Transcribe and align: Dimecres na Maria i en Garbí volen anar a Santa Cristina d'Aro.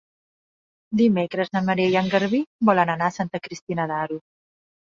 Dimecres 1.01 1.53
na 1.57 1.61
Maria 1.67 1.91
i 1.93 1.99
en 2.03 2.09
Garbí 2.15 2.39
volen 2.71 2.93
anar 2.97 3.11
a 3.13 3.17
Santa 3.19 3.45
Cristina 3.47 3.87
d'Aro. 3.93 4.23